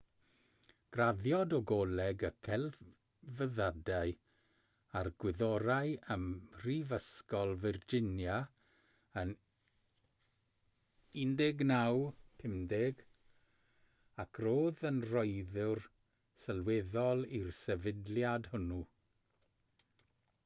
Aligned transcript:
graddiodd 0.95 1.51
o 1.55 1.57
goleg 1.71 2.23
y 2.27 2.29
celfyddydau 2.45 4.13
a'r 5.01 5.09
gwyddorau 5.23 5.91
ym 6.15 6.23
mhrifysgol 6.29 7.51
virginia 7.65 8.37
yn 9.23 9.33
1950 11.25 13.03
ac 14.25 14.39
roedd 14.47 14.81
yn 14.91 14.99
rhoddwr 15.11 15.83
sylweddol 16.47 17.25
i'r 17.41 17.53
sefydliad 17.63 18.51
hwnnw 18.55 18.81